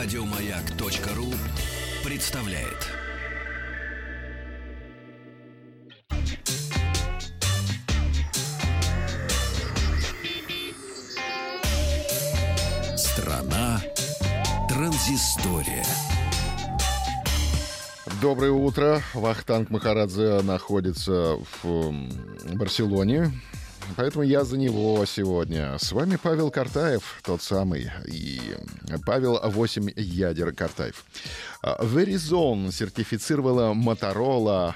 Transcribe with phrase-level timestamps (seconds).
[0.00, 1.26] Радиомаяк.ру
[2.08, 2.86] представляет.
[12.96, 13.82] Страна
[14.68, 15.84] транзистория.
[18.22, 19.02] Доброе утро.
[19.14, 21.92] Вахтанг Махарадзе находится в
[22.54, 23.32] Барселоне.
[23.96, 25.76] Поэтому я за него сегодня.
[25.78, 27.90] С вами Павел Картаев, тот самый.
[28.06, 28.40] И
[29.04, 31.04] Павел 8 ядер Картаев.
[31.62, 34.74] Verizon сертифицировала Motorola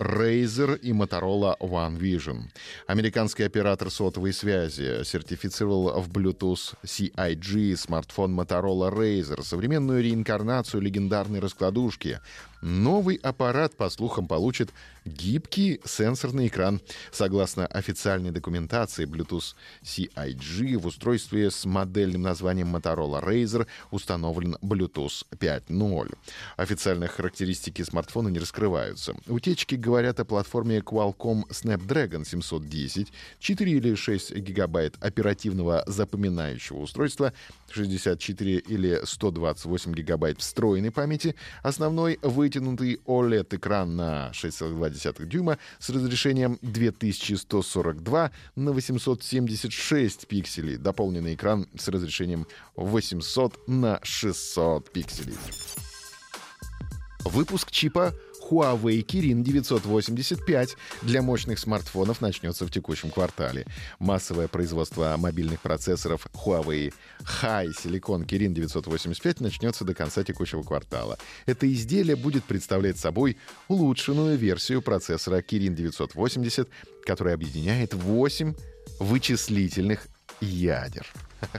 [0.00, 2.44] Razer и Motorola One Vision.
[2.86, 12.20] Американский оператор сотовой связи сертифицировал в Bluetooth CIG смартфон Motorola Razer, современную реинкарнацию легендарной раскладушки.
[12.62, 14.70] Новый аппарат, по слухам, получит
[15.04, 16.80] гибкий сенсорный экран.
[17.10, 26.14] Согласно официальной документации, Bluetooth CIG в устройстве с модельным названием Motorola Razer установлен Bluetooth 5.0.
[26.56, 29.14] Официальные характеристики смартфона не раскрываются.
[29.26, 37.32] Утечки говорят о платформе Qualcomm Snapdragon 710, 4 или 6 гигабайт оперативного запоминающего устройства,
[37.72, 48.30] 64 или 128 гигабайт встроенной памяти, основной вытянутый OLED-экран на 6,2 дюйма с разрешением 2142
[48.54, 52.46] на 876 пикселей, дополненный экран с разрешением
[52.76, 55.36] 800 на 600 пикселей.
[57.24, 58.14] Выпуск чипа
[58.50, 63.64] Huawei Kirin 985 для мощных смартфонов начнется в текущем квартале.
[64.00, 66.92] Массовое производство мобильных процессоров Huawei
[67.42, 71.16] High Silicon Kirin 985 начнется до конца текущего квартала.
[71.46, 73.36] Это изделие будет представлять собой
[73.68, 76.68] улучшенную версию процессора Kirin 980,
[77.04, 78.54] который объединяет 8
[78.98, 80.08] вычислительных
[80.40, 81.06] ядер.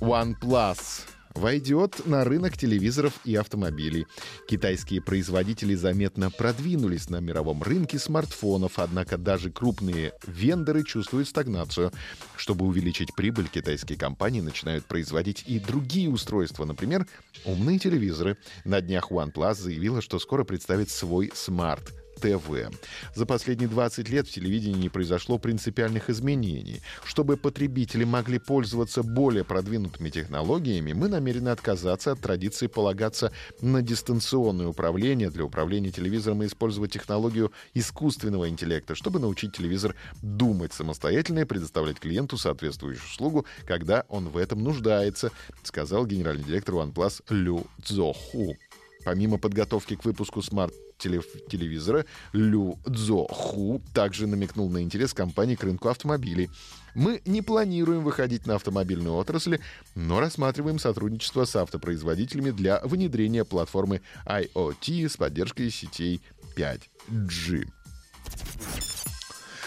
[0.00, 1.06] OnePlus
[1.36, 4.06] войдет на рынок телевизоров и автомобилей.
[4.48, 11.92] Китайские производители заметно продвинулись на мировом рынке смартфонов, однако даже крупные вендоры чувствуют стагнацию.
[12.36, 17.06] Чтобы увеличить прибыль, китайские компании начинают производить и другие устройства, например,
[17.44, 18.36] умные телевизоры.
[18.64, 22.70] На днях OnePlus заявила, что скоро представит свой смарт ТВ.
[23.14, 26.80] За последние 20 лет в телевидении не произошло принципиальных изменений.
[27.04, 34.66] Чтобы потребители могли пользоваться более продвинутыми технологиями, мы намерены отказаться от традиции полагаться на дистанционное
[34.66, 41.44] управление для управления телевизором и использовать технологию искусственного интеллекта, чтобы научить телевизор думать самостоятельно и
[41.44, 45.30] предоставлять клиенту соответствующую услугу, когда он в этом нуждается,
[45.62, 48.56] сказал генеральный директор OnePlus Лю Цзоху.
[49.04, 50.42] Помимо подготовки к выпуску
[50.98, 56.50] смарт-телевизора, Лю Цзо Ху также намекнул на интерес компании к рынку автомобилей.
[56.94, 59.58] Мы не планируем выходить на автомобильную отрасль,
[59.94, 66.22] но рассматриваем сотрудничество с автопроизводителями для внедрения платформы IoT с поддержкой сетей
[66.56, 67.68] 5G.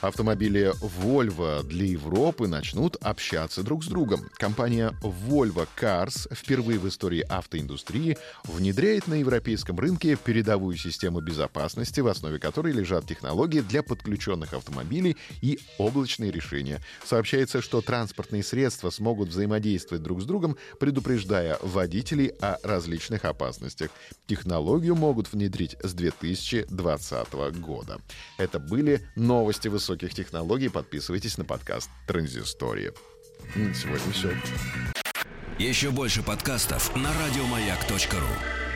[0.00, 4.30] Автомобили Volvo для Европы начнут общаться друг с другом.
[4.38, 12.06] Компания Volvo Cars впервые в истории автоиндустрии внедряет на европейском рынке передовую систему безопасности, в
[12.06, 16.80] основе которой лежат технологии для подключенных автомобилей и облачные решения.
[17.04, 23.90] Сообщается, что транспортные средства смогут взаимодействовать друг с другом, предупреждая водителей о различных опасностях.
[24.26, 27.98] Технологию могут внедрить с 2020 года.
[28.38, 32.92] Это были новости высокого высоких технологий подписывайтесь на подкаст Транзистория.
[33.74, 34.30] Сегодня все.
[35.58, 38.69] Еще больше подкастов на радиомаяк.ру